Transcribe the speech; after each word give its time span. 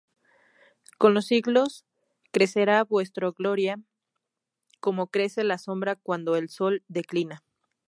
Con 0.97 1.13
los 1.13 1.27
siglos 1.27 1.85
crecerá 2.31 2.83
vuestra 2.83 3.29
gloria 3.29 3.79
como 4.79 5.05
crece 5.05 5.43
la 5.43 5.59
sombra 5.59 5.95
cuando 5.95 6.35
el 6.37 6.49
sol 6.49 6.83
declina". 6.87 7.43